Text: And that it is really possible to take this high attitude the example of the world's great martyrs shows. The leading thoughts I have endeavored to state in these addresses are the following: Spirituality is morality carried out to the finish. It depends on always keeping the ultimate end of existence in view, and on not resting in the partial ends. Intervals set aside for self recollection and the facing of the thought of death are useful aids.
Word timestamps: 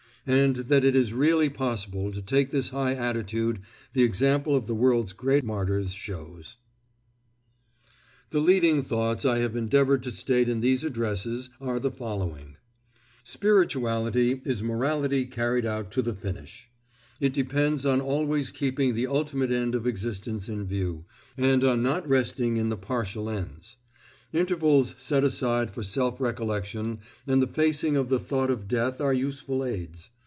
And 0.27 0.55
that 0.57 0.83
it 0.85 0.95
is 0.95 1.13
really 1.15 1.49
possible 1.49 2.11
to 2.11 2.21
take 2.21 2.51
this 2.51 2.69
high 2.69 2.93
attitude 2.93 3.57
the 3.93 4.03
example 4.03 4.55
of 4.55 4.67
the 4.67 4.75
world's 4.75 5.13
great 5.13 5.43
martyrs 5.43 5.93
shows. 5.93 6.57
The 8.29 8.39
leading 8.39 8.83
thoughts 8.83 9.25
I 9.25 9.39
have 9.39 9.55
endeavored 9.55 10.03
to 10.03 10.11
state 10.11 10.47
in 10.47 10.59
these 10.61 10.83
addresses 10.83 11.49
are 11.59 11.79
the 11.79 11.89
following: 11.89 12.57
Spirituality 13.23 14.43
is 14.45 14.61
morality 14.61 15.25
carried 15.25 15.65
out 15.65 15.89
to 15.93 16.03
the 16.03 16.13
finish. 16.13 16.69
It 17.19 17.33
depends 17.33 17.83
on 17.83 17.99
always 17.99 18.51
keeping 18.51 18.93
the 18.93 19.07
ultimate 19.07 19.51
end 19.51 19.73
of 19.73 19.87
existence 19.87 20.47
in 20.47 20.67
view, 20.67 21.03
and 21.35 21.63
on 21.63 21.81
not 21.81 22.07
resting 22.07 22.57
in 22.57 22.69
the 22.69 22.77
partial 22.77 23.27
ends. 23.27 23.77
Intervals 24.33 24.95
set 24.97 25.25
aside 25.25 25.71
for 25.71 25.83
self 25.83 26.21
recollection 26.21 26.99
and 27.27 27.41
the 27.41 27.47
facing 27.47 27.97
of 27.97 28.07
the 28.07 28.17
thought 28.17 28.49
of 28.49 28.65
death 28.65 29.01
are 29.01 29.13
useful 29.13 29.61
aids. 29.65 30.09